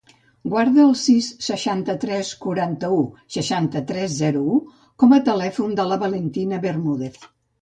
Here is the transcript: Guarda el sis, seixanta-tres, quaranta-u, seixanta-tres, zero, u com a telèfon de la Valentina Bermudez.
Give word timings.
Guarda 0.51 0.79
el 0.83 0.93
sis, 1.01 1.25
seixanta-tres, 1.47 2.31
quaranta-u, 2.45 2.97
seixanta-tres, 3.35 4.17
zero, 4.23 4.43
u 4.57 5.05
com 5.05 5.15
a 5.19 5.21
telèfon 5.29 5.77
de 5.83 5.87
la 5.93 6.01
Valentina 6.07 6.63
Bermudez. 6.67 7.23